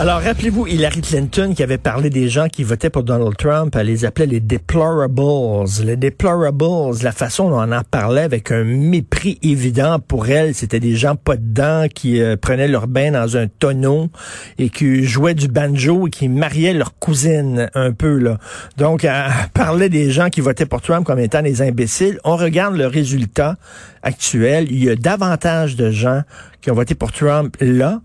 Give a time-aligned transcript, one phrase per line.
[0.00, 3.88] Alors, rappelez-vous Hillary Clinton qui avait parlé des gens qui votaient pour Donald Trump, elle
[3.88, 5.64] les appelait les deplorables.
[5.82, 10.78] Les deplorables, la façon dont on en parlait avec un mépris évident pour elle, c'était
[10.78, 14.08] des gens pas dedans qui euh, prenaient leur bain dans un tonneau
[14.56, 18.38] et qui jouaient du banjo et qui mariaient leur cousine un peu, là.
[18.76, 22.20] Donc, elle parlait des gens qui votaient pour Trump comme étant des imbéciles.
[22.22, 23.56] On regarde le résultat
[24.04, 24.68] actuel.
[24.70, 26.22] Il y a davantage de gens
[26.60, 28.00] qui ont voté pour Trump là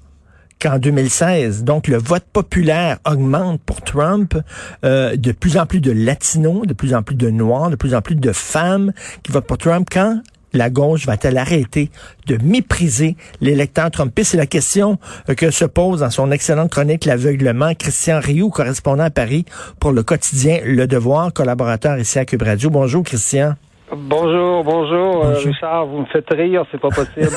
[0.64, 1.64] qu'en 2016.
[1.64, 4.38] Donc, le vote populaire augmente pour Trump.
[4.86, 7.94] Euh, de plus en plus de latinos, de plus en plus de noirs, de plus
[7.94, 9.88] en plus de femmes qui votent pour Trump.
[9.92, 10.22] Quand
[10.54, 11.90] la gauche va-t-elle arrêter
[12.28, 14.32] de mépriser l'électeur trumpiste?
[14.32, 15.00] C'est la question
[15.30, 19.46] euh, que se pose dans son excellente chronique L'aveuglement Christian Rioux, correspondant à Paris
[19.80, 22.70] pour le quotidien Le Devoir, collaborateur ici à Cube Radio.
[22.70, 23.56] Bonjour, Christian.
[23.92, 27.36] Bonjour, bonjour, euh, Richard, vous me faites rire, c'est pas possible.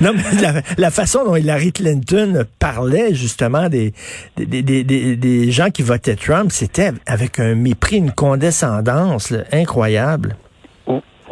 [0.00, 3.94] non, mais la, façon dont Hillary Clinton parlait justement des,
[4.36, 4.84] des, des,
[5.16, 10.36] des, gens qui votaient Trump, c'était avec un mépris, une condescendance incroyable.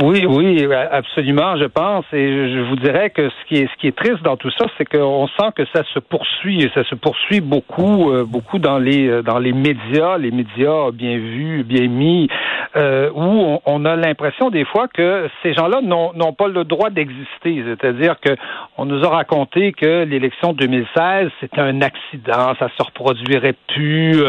[0.01, 2.05] Oui, oui, absolument, je pense.
[2.13, 4.67] Et je vous dirais que ce qui est, ce qui est triste dans tout ça,
[4.79, 8.79] c'est qu'on sent que ça se poursuit et ça se poursuit beaucoup, euh, beaucoup dans
[8.79, 12.29] les, euh, dans les médias, les médias bien vus, bien mis,
[12.77, 17.65] euh, où on, a l'impression des fois que ces gens-là n'ont pas le droit d'exister.
[17.67, 18.37] C'est-à-dire que
[18.77, 24.23] on nous a raconté que l'élection 2016 c'était un accident, ça se reproduirait plus.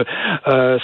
[0.47, 0.79] Euh,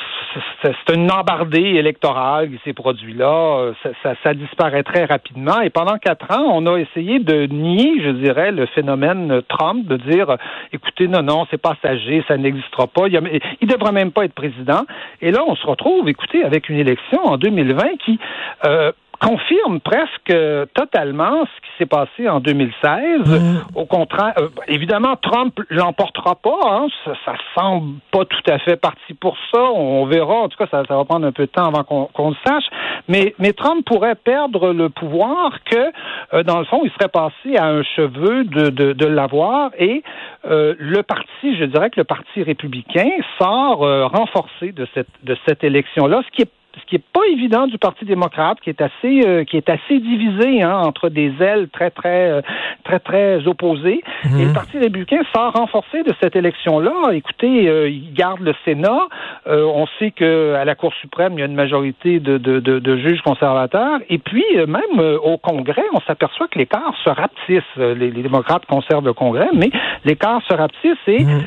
[0.61, 3.71] c'est une embardée électorale qui s'est produit là.
[3.81, 5.61] Ça, ça, ça disparaît très rapidement.
[5.61, 9.97] Et pendant quatre ans, on a essayé de nier, je dirais, le phénomène Trump, de
[9.97, 10.37] dire,
[10.73, 13.07] écoutez, non, non, c'est passager, ça n'existera pas.
[13.07, 14.85] Il, ne devrait même pas être président.
[15.21, 18.19] Et là, on se retrouve, écoutez, avec une élection en 2020 qui
[18.65, 18.91] euh,
[19.25, 20.37] confirme presque
[20.75, 23.21] totalement ce qui s'est passé en 2016.
[23.25, 23.57] Mm.
[23.75, 26.59] Au contraire, euh, évidemment, Trump l'emportera pas.
[26.65, 26.87] Hein.
[27.03, 29.63] Ça, ça, semble pas tout à fait parti pour ça.
[29.63, 30.35] On verra.
[30.35, 32.65] En tout cas, ça, ça va prendre un peu de temps avant qu'on le sache.
[33.07, 35.91] Mais, mais Trump pourrait perdre le pouvoir que,
[36.33, 39.71] euh, dans le fond, il serait passé à un cheveu de, de, de l'avoir.
[39.79, 40.03] Et
[40.45, 45.63] euh, le parti, je dirais que le parti républicain sort renforcé de cette, de cette
[45.63, 49.21] élection-là, ce qui est ce qui est pas évident du Parti démocrate, qui est assez,
[49.25, 52.41] euh, qui est assez divisé hein, entre des ailes très, très, euh,
[52.83, 54.01] très, très opposées.
[54.25, 54.39] Mhm.
[54.39, 57.13] Et le Parti républicain sort renforcé de cette élection-là.
[57.13, 59.07] Écoutez, euh, il garde le Sénat.
[59.47, 62.79] on sait que à la Cour suprême, il y a une majorité de, de, de,
[62.79, 63.99] de juges conservateurs.
[64.09, 67.63] Et puis, même au Congrès, on s'aperçoit que l'écart se rapetisse.
[67.77, 69.69] Les, les, démocrates conservent le Congrès, mais
[70.03, 71.41] l'écart se rapetisse et, mhm.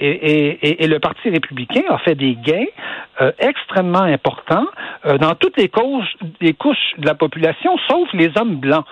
[0.00, 2.66] et, et, et, le Parti républicain a fait des gains
[3.38, 4.66] extrêmement importants
[5.06, 8.84] euh, dans toutes les couches, les couches de la population, sauf les hommes blancs.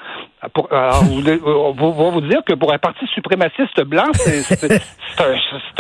[0.55, 4.63] Pour, alors, vous, va vous dire que pour un parti suprémaciste blanc, c'est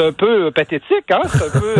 [0.00, 1.20] un, un, peu pathétique, hein?
[1.24, 1.74] c'est un peu,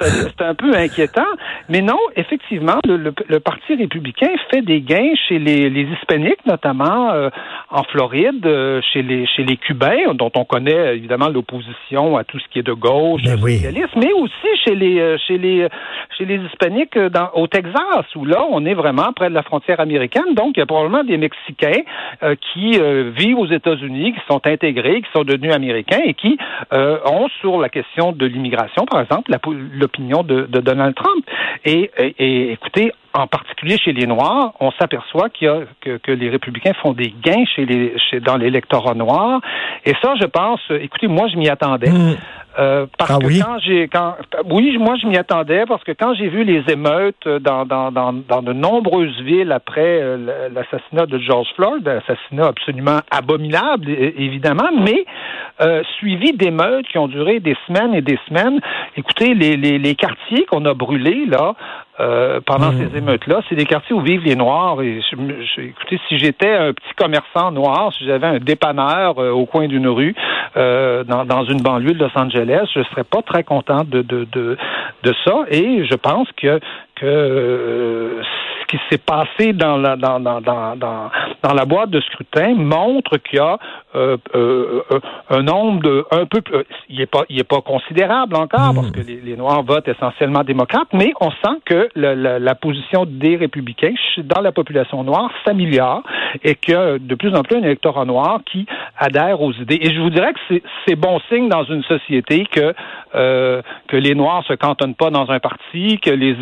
[0.00, 1.26] c'est un peu inquiétant.
[1.68, 7.10] Mais non, effectivement, le, le, Parti républicain fait des gains chez les, les hispaniques, notamment
[7.12, 7.28] euh,
[7.70, 12.38] en Floride, euh, chez les chez les Cubains, dont on connaît évidemment l'opposition à tout
[12.38, 14.32] ce qui est de gauche, ben socialiste, mais aussi
[14.64, 15.68] chez les euh, chez les
[16.16, 19.80] chez les hispaniques dans, au Texas, où là, on est vraiment près de la frontière
[19.80, 20.34] américaine.
[20.34, 21.41] Donc, il y a probablement des Mexicains
[22.22, 26.38] euh, qui euh, vivent aux États-Unis, qui sont intégrés, qui sont devenus américains et qui
[26.72, 29.30] euh, ont sur la question de l'immigration, par exemple,
[29.72, 31.24] l'opinion de, Donald Trump.
[31.64, 36.12] Et, et, écoutez, en particulier chez les Noirs, on s'aperçoit qu'il y a que, que,
[36.12, 39.40] les républicains font des gains chez les chez, dans l'électorat noir.
[39.84, 41.90] Et ça, je pense, écoutez, moi je m'y attendais.
[41.90, 42.16] Mmh.
[42.58, 44.14] Euh, parce ah que quand j'ai quand
[44.50, 48.12] oui moi je m'y attendais parce que quand j'ai vu les émeutes dans, dans, dans,
[48.12, 55.06] dans de nombreuses villes après euh, l'assassinat de George Floyd, assassinat absolument abominable évidemment, mais
[55.62, 58.60] euh, suivi d'émeutes qui ont duré des semaines et des semaines.
[58.98, 61.54] Écoutez les, les, les quartiers qu'on a brûlés là
[62.02, 62.90] euh, pendant mmh.
[62.90, 63.40] ces émeutes-là.
[63.48, 64.82] C'est des quartiers où vivent les Noirs.
[64.82, 65.00] Et
[65.58, 69.86] écoutez, si j'étais un petit commerçant noir, si j'avais un dépanneur euh, au coin d'une
[69.86, 70.14] rue
[70.56, 74.26] euh, dans, dans, une banlieue de Los Angeles, je serais pas très content de, de,
[74.32, 74.56] de,
[75.04, 75.44] de ça.
[75.48, 76.58] Et je pense que
[76.96, 82.54] que ce qui s'est passé dans la dans, dans, dans, dans, la boîte de scrutin
[82.54, 83.58] montre qu'il y a
[83.94, 86.40] euh, euh, euh, un nombre de un peu
[86.88, 88.92] il est pas il est pas considérable encore parce hmm.
[88.92, 93.04] que les, les, Noirs votent essentiellement démocrates, mais on sent que la, la, la position
[93.06, 93.92] des républicains
[94.24, 96.02] dans la population noire s'améliore
[96.42, 98.66] et que de plus en plus un électorat noir qui
[98.96, 99.78] adhère aux idées.
[99.82, 102.72] Et je vous dirais que c'est bon signe dans une société que
[103.12, 106.34] que les Noirs se cantonnent pas dans un parti, que les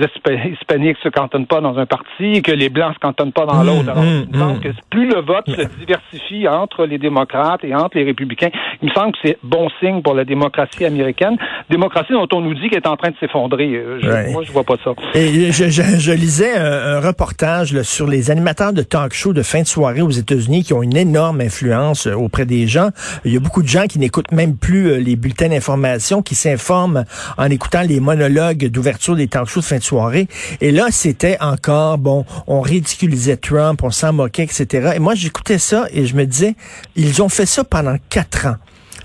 [0.53, 3.67] Hispaniques se cantonnent pas dans un parti, que les Blancs se cantonnent pas dans hmm,
[3.67, 3.91] l'autre.
[3.91, 8.51] Alors, hmm, que plus le vote se diversifie entre les démocrates et entre les républicains.
[8.83, 11.37] Il me semble que c'est bon signe pour la démocratie américaine.
[11.71, 13.77] Démocratie dont on nous dit qu'elle est en train de s'effondrer.
[13.77, 14.91] Euh, moi, je vois pas ça.
[15.15, 20.03] Et je, lisais un, reportage sur les animateurs de talk show de fin de soirée
[20.03, 22.89] aux États-Unis qui ont une énorme influence euh, auprès des gens.
[23.25, 26.35] Il y a beaucoup de gens qui n'écoutent même plus euh, les bulletins d'information, qui
[26.35, 27.05] s'informent
[27.39, 30.27] en écoutant les monologues d'ouverture des talk shows de fin de soirée.
[30.61, 34.95] Et là, c'était encore, bon, on ridiculisait Trump, on s'en moquait, etc.
[34.97, 36.57] Et moi, j'écoutais ça et je me disais,
[36.97, 38.57] ils ont fait ça pendant quatre ans.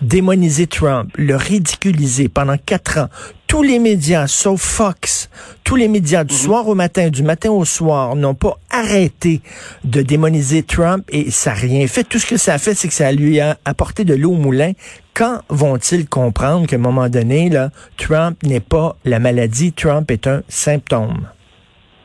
[0.01, 3.09] Démoniser Trump, le ridiculiser pendant quatre ans.
[3.47, 5.29] Tous les médias, sauf Fox,
[5.63, 6.39] tous les médias du mhm.
[6.39, 9.41] soir au matin, du matin au soir, n'ont pas arrêté
[9.83, 12.03] de démoniser Trump et ça n'a rien fait.
[12.03, 14.37] Tout ce que ça a fait, c'est que ça lui a apporté de l'eau au
[14.37, 14.73] moulin.
[15.13, 20.27] Quand vont-ils comprendre qu'à un moment donné, là, Trump n'est pas la maladie, Trump est
[20.27, 21.27] un symptôme?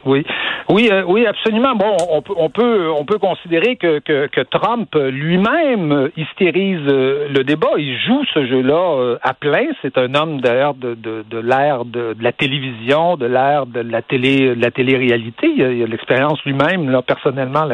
[0.07, 0.25] Oui.
[0.71, 1.75] Oui, euh, oui, absolument.
[1.75, 7.27] Bon, on peut, on peut, on peut considérer que, que, que Trump lui-même hystérise euh,
[7.29, 7.73] le débat.
[7.77, 9.67] Il joue ce jeu-là euh, à plein.
[9.83, 14.01] C'est un homme d'ailleurs de, de, de l'ère de, la télévision, de l'ère de la
[14.01, 15.49] télé, de la télé-réalité.
[15.49, 17.65] Il a l'expérience lui-même, là, personnellement,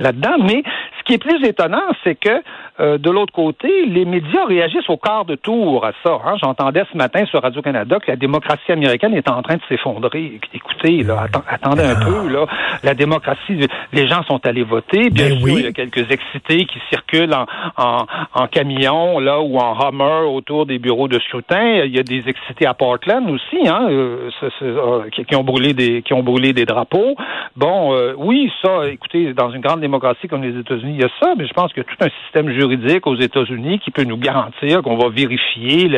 [0.00, 0.36] là-dedans.
[0.44, 0.64] Mais
[1.10, 2.42] qui est plus étonnant, c'est que
[2.78, 6.18] de l'autre côté, les médias réagissent au quart de tour à ça.
[6.24, 6.36] Hein.
[6.40, 10.40] J'entendais ce matin sur Radio-Canada que la démocratie américaine est en train de s'effondrer.
[10.54, 12.46] Écoutez, là, attendez un peu, là
[12.82, 15.10] la démocratie, les gens sont allés voter.
[15.10, 17.34] Bien ben sûr, il y a quelques excités qui circulent
[17.76, 21.84] en, en, camion là ou en Hummer autour des bureaux de scrutin.
[21.84, 24.30] Il y a des excités à Portland aussi, hein, euh,
[24.62, 27.16] euh, qui, ont brûlé des qui ont brûlé des drapeaux.
[27.56, 31.10] Bon, euh, oui, ça, écoutez, dans une grande démocratie comme les États-Unis, il y a
[31.18, 34.04] ça, mais je pense qu'il y a tout un système juridique aux États-Unis qui peut
[34.04, 35.88] nous garantir qu'on va vérifier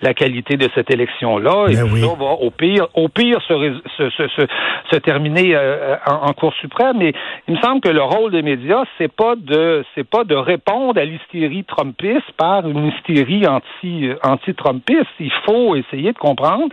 [0.00, 4.10] la, qualité de cette élection-là et ben ça va au pire, au pire se, se,
[4.10, 4.46] se,
[4.92, 6.98] se terminer euh, en, Cour suprême.
[6.98, 7.12] Mais
[7.48, 11.00] il me semble que le rôle des médias, c'est pas de c'est pas de répondre
[11.00, 15.10] à l'hystérie trumpiste par une hystérie anti euh, anti-trumpiste.
[15.18, 16.68] Il faut essayer de comprendre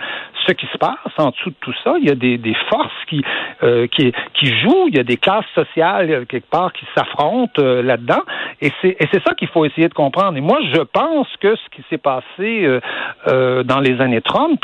[0.46, 1.96] ce qui se passe en dessous de tout ça.
[2.00, 3.24] Il y a des, des forces qui,
[3.64, 8.22] euh, qui, qui jouent, il y a des classes sociales quelque part qui s'affrontent là-dedans.
[8.62, 10.38] Et c'est, et c'est ça qu'il faut essayer de comprendre.
[10.38, 12.80] Et moi, je pense que ce qui s'est passé
[13.28, 14.60] dans les années Trump,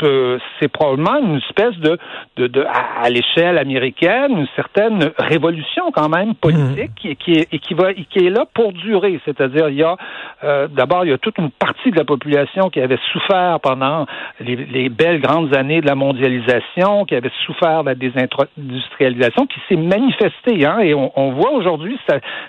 [0.58, 1.98] c'est probablement une espèce de,
[2.36, 7.74] de, de à l'échelle américaine, une certaine révolution quand même politique qui, est, et qui,
[7.74, 9.20] va, qui est là pour durer.
[9.24, 9.96] C'est-à-dire, il y a
[10.44, 14.06] euh, d'abord, il y a toute une partie de la population qui avait souffert pendant
[14.40, 19.80] les, belles grandes années de la mondialisation, qui avait souffert de la désindustrialisation, qui s'est
[19.80, 20.64] manifestée.
[20.64, 21.98] Hein, et on, on voit aujourd'hui,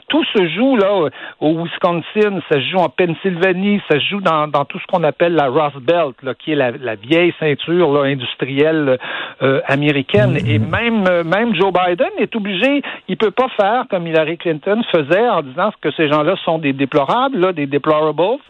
[0.08, 1.10] tout se joue là
[1.40, 5.04] au Wisconsin, ça se joue en Pennsylvanie, ça se joue dans, dans tout ce qu'on
[5.04, 8.98] appelle la Rust Belt, là, qui est la, la vieille ceinture là, industrielle
[9.42, 10.34] euh, américaine.
[10.34, 10.50] Mm-hmm.
[10.50, 15.30] Et même, même Joe Biden est obligé, il peut pas faire comme Hillary Clinton faisait
[15.30, 18.00] en disant que ces gens-là sont des déplorables, là, des déplorables.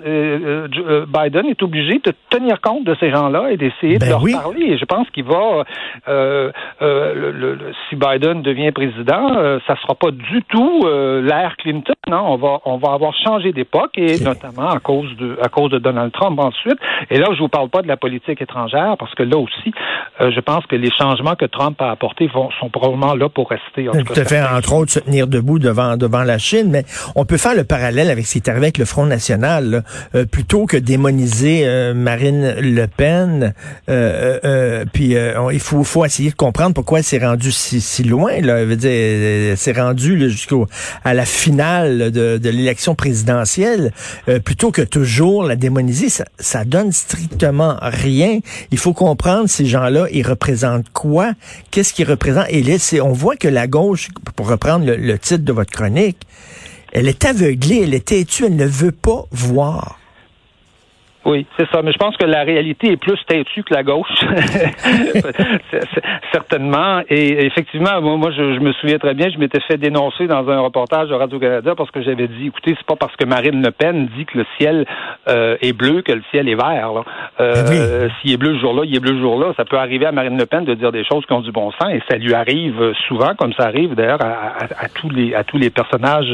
[0.06, 4.09] Euh, euh, Biden est obligé de tenir compte de ces gens-là et d'essayer de ben
[4.09, 4.65] leur parler.
[4.65, 5.63] Et je pense qu'il va,
[6.07, 6.51] euh,
[6.81, 7.57] le,
[7.89, 11.78] si Biden devient président, ça sera pas du tout l'ère Clinton.
[12.07, 15.71] Non, on va, on va avoir changé d'époque et notamment à cause de, à cause
[15.71, 16.77] de Donald Trump ensuite.
[17.09, 19.73] Et là, je vous parle pas de la politique étrangère parce que là aussi,
[20.19, 23.89] je pense que les changements que Trump a apportés vont, sont probablement là pour rester.
[23.89, 26.83] En tout, à fait, entre autres, se tenir debout devant devant la Chine, mais
[27.15, 29.83] on peut faire le parallèle avec ce qui est arrivé avec le Front National.
[30.15, 33.54] Euh, plutôt que démoniser euh, Marine Le Pen,
[33.89, 35.15] euh, puis
[35.51, 38.39] il faut, faut essayer de comprendre pourquoi elle s'est rendue si, si loin.
[38.42, 40.68] Là, veut dire, elle s'est rendue jusqu'au
[41.04, 43.94] à la finale de, de l'élection présidentielle.
[44.44, 48.40] plutôt que toujours la démoniser, ça, ça donne strictement rien.
[48.71, 51.33] Il faut comprendre ces gens-là, ils représentent quoi,
[51.71, 52.47] qu'est-ce qu'ils représentent?
[52.49, 56.18] Et là, on voit que la gauche, pour reprendre le, titre de votre chronique,
[56.92, 59.98] elle est aveuglée, elle est têtue, elle ne veut pas voir.
[61.26, 61.81] Oui, c'est ça.
[61.81, 64.07] Mais je pense que la réalité est plus têtue que la gauche,
[66.31, 67.02] certainement.
[67.09, 71.09] Et effectivement, moi, je, me souviens très bien, je m'étais fait dénoncer dans un reportage
[71.09, 74.26] de Radio-Canada parce que j'avais dit, écoutez, c'est pas parce que Marine Le Pen dit
[74.26, 74.85] que le ciel
[75.28, 76.92] euh, est bleu que le ciel est vert.
[77.41, 79.53] Euh, ben S'il est bleu ce jour-là, il est bleu ce jour-là.
[79.57, 81.71] Ça peut arriver à Marine Le Pen de dire des choses qui ont du bon
[81.71, 85.43] sens et ça lui arrive souvent, comme ça arrive d'ailleurs à, à, tous les à
[85.43, 86.33] tous les personnages,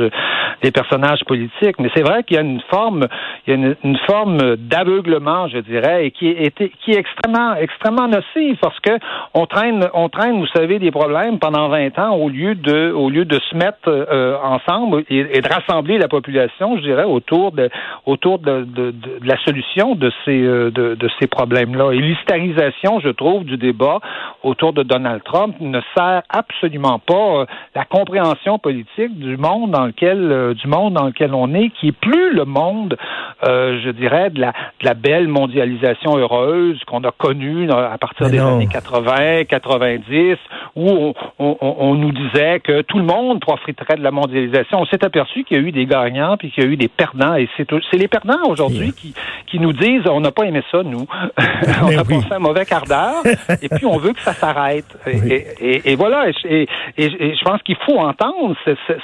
[0.63, 1.79] les personnages politiques.
[1.79, 3.07] Mais c'est vrai qu'il y a une forme,
[3.45, 6.51] il y a une, une forme aveuglement, je dirais, et qui est,
[6.83, 8.91] qui est extrêmement, extrêmement nocif parce que
[9.33, 13.09] on traîne, on traîne, vous savez, des problèmes pendant 20 ans au lieu de, au
[13.09, 17.69] lieu de se mettre euh, ensemble et, de rassembler la population, je dirais, autour de,
[18.05, 21.91] autour de, de, de la solution de ces, euh, de, de ces problèmes-là.
[21.91, 23.99] Et l'hystérisation, je trouve, du débat
[24.43, 29.85] autour de Donald Trump ne sert absolument pas euh, la compréhension politique du monde dans
[29.85, 32.97] lequel, du monde dans lequel on est, qui est plus le monde,
[33.43, 38.39] je dirais, de la, de la belle mondialisation heureuse qu'on a connue à partir des
[38.39, 40.37] années 80, 90,
[40.75, 44.79] où on, nous disait que tout le monde profiterait de la mondialisation.
[44.79, 46.87] On s'est aperçu qu'il y a eu des gagnants puis qu'il y a eu des
[46.87, 47.35] perdants.
[47.35, 49.13] Et c'est les perdants aujourd'hui qui,
[49.47, 51.05] qui nous disent on n'a pas aimé ça, nous.
[51.83, 53.23] on a passé un mauvais quart d'heure
[53.61, 54.97] et puis on veut que ça s'arrête.
[55.05, 56.29] Et, voilà.
[56.45, 58.55] Et, je pense qu'il faut entendre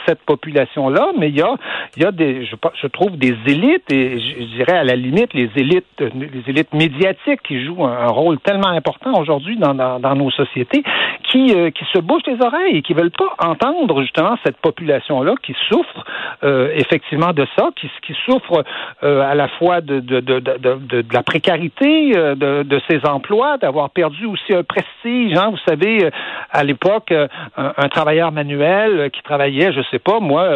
[0.05, 1.55] cette population-là, mais il y a,
[1.97, 5.33] il y a des, je, je trouve, des élites et je dirais à la limite
[5.33, 10.31] les élites, les élites médiatiques qui jouent un, rôle tellement important aujourd'hui dans, dans, nos
[10.31, 10.83] sociétés,
[11.31, 15.33] qui, euh, qui se bouchent les oreilles et qui veulent pas entendre justement cette population-là
[15.41, 16.03] qui souffre
[16.43, 18.63] euh, effectivement de ça, qui, qui souffre
[19.03, 23.57] euh, à la fois de, de, de, de, de la précarité de, de ses emplois,
[23.57, 25.37] d'avoir perdu aussi un prestige.
[25.37, 26.09] Hein, vous savez,
[26.51, 27.13] à l'époque,
[27.57, 30.49] un, travailleur manuel qui travaillait, je sais pas moi,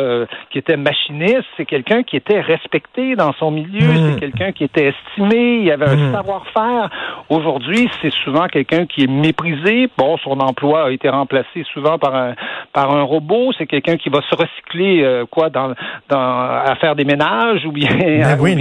[0.50, 4.12] qui était machiniste, c'est quelqu'un qui était respecté dans son milieu, mmh.
[4.14, 6.14] c'est quelqu'un qui était estimé, il y avait un mmh.
[6.14, 6.90] savoir-faire.
[7.30, 9.90] Aujourd'hui, c'est souvent quelqu'un qui est méprisé.
[9.98, 12.36] Bon, son emploi a été remplacé souvent par un
[12.72, 13.52] par un robot.
[13.58, 15.74] C'est quelqu'un qui va se recycler euh, quoi dans,
[16.10, 17.90] dans à faire des ménages ou bien,
[18.24, 18.56] à, oui,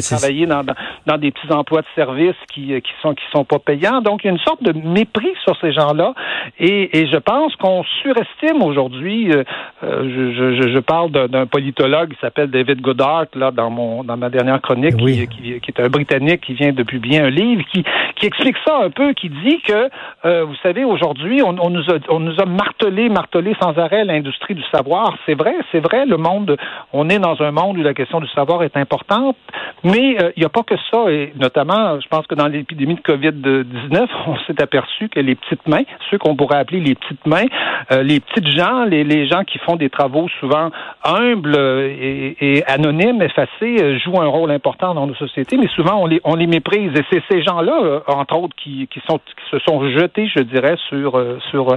[0.00, 0.62] travailler dans,
[1.06, 4.00] dans, des petits emplois de service qui qui sont qui sont pas payants.
[4.00, 6.14] Donc il y a une sorte de mépris sur ces gens-là
[6.58, 9.30] et, et je pense qu'on surestime aujourd'hui.
[9.30, 9.44] Euh,
[9.84, 14.16] euh, je, je, je, parle d'un politologue qui s'appelle David Goddard là dans mon dans
[14.16, 17.62] ma dernière chronique qui, qui, qui est un Britannique qui vient de publier un livre
[17.72, 17.84] qui,
[18.16, 19.88] qui explique ça un peu, qui dit que,
[20.24, 24.04] euh, vous savez, aujourd'hui, on, on, nous a, on nous a martelé, martelé sans arrêt
[24.04, 25.16] l'industrie du savoir.
[25.26, 26.56] C'est vrai, c'est vrai, le monde,
[26.92, 29.36] on est dans un monde où la question du savoir est importante,
[29.84, 32.96] mais euh, il n'y a pas que ça, et notamment, je pense que dans l'épidémie
[32.96, 37.26] de COVID-19, on s'est aperçu que les petites mains, ceux qu'on pourrait appeler les petites
[37.26, 37.46] mains,
[37.92, 40.70] euh, les petites gens, les, les gens qui font des travaux souvent
[41.04, 46.06] humbles et, et anonymes, effacés, jouent un rôle important dans nos sociétés, mais souvent on
[46.06, 46.92] les, on les méprise.
[46.94, 50.42] Et c'est ces gens-là, euh, entre autres, qui, qui, sont, qui se sont jetés, je
[50.42, 51.76] dirais, sur, euh, sur,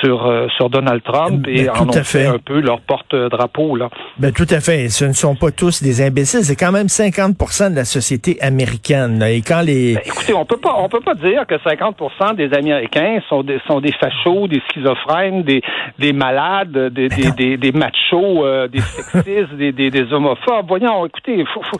[0.00, 2.26] sur, euh, sur Donald Trump ben, et en ont fait.
[2.26, 3.76] un peu leur porte-drapeau.
[3.76, 3.88] là.
[4.18, 4.88] Ben, tout à fait.
[4.88, 6.44] Ce ne sont pas tous des imbéciles.
[6.44, 9.22] C'est quand même 50% de la société américaine.
[9.22, 9.94] Et quand les...
[9.94, 13.60] Ben, écoutez, on peut pas on peut pas dire que 50% des Américains sont des,
[13.66, 15.62] sont des fachos, des schizophrènes, des,
[15.98, 20.66] des malades, des, ben des, des, machos, des sexistes, des, des, des, homophobes.
[20.68, 21.78] Voyons, écoutez, faut, faut,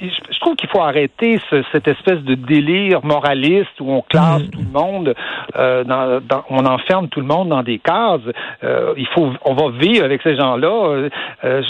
[0.00, 1.40] je trouve qu'il faut arrêter
[1.72, 4.50] cette espèce de délire moraliste où on classe mm.
[4.50, 5.14] tout le monde,
[5.56, 8.20] euh, dans, on enferme tout le monde dans des cases.
[8.64, 11.08] Euh, il faut, on va vivre avec ces gens-là.
[11.44, 11.62] Euh,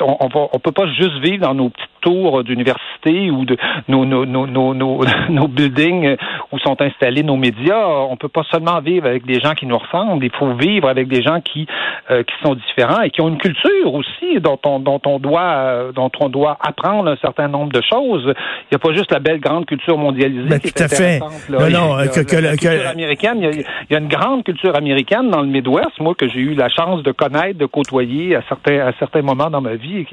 [0.00, 3.56] on, on, on peut pas juste vivre dans nos petites tours d'université ou de
[3.88, 6.16] nos, nos, nos, nos, nos, buildings
[6.52, 7.86] où sont installés nos médias.
[8.10, 10.24] On peut pas seulement vivre avec des gens qui nous ressemblent.
[10.24, 11.66] Il faut vivre avec des gens qui
[12.08, 16.10] qui sont différents et qui ont une culture aussi dont on dont on doit dont
[16.20, 18.24] on doit apprendre un certain nombre de choses.
[18.26, 21.48] Il n'y a pas juste la belle grande culture mondialisée ben, qui est intéressante.
[21.48, 24.76] Non, non, il y a, que, la, culture américaine, il y, a, une grande culture
[24.76, 28.42] américaine dans le Midwest, moi, que j'ai eu la chance de connaître, de côtoyer à
[28.48, 30.06] certains, à certains moments dans ma vie,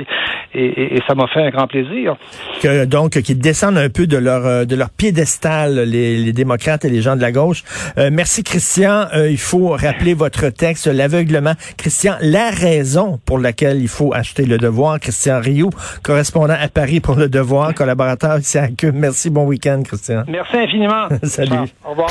[0.54, 1.81] et, et, ça m'a fait un grand plaisir.
[2.62, 6.86] Que, donc, qu'ils descendent un peu de leur, euh, de leur piédestal, les, les démocrates
[6.86, 7.64] et les gens de la gauche.
[7.98, 9.08] Euh, merci, Christian.
[9.14, 11.54] Euh, il faut rappeler votre texte, l'aveuglement.
[11.78, 15.00] Christian, la raison pour laquelle il faut acheter le devoir.
[15.00, 15.70] Christian Rio,
[16.04, 18.96] correspondant à Paris pour le devoir, collaborateur ici à Cube.
[18.96, 20.24] Merci, bon week-end, Christian.
[20.28, 21.08] Merci infiniment.
[21.24, 21.70] Salut.
[21.86, 22.10] Au revoir.